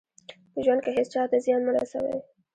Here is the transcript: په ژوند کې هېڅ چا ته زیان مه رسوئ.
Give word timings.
په 0.53 0.59
ژوند 0.65 0.81
کې 0.83 0.91
هېڅ 0.95 1.07
چا 1.13 1.23
ته 1.31 1.37
زیان 1.45 1.61
مه 1.65 1.71
رسوئ. 1.75 2.17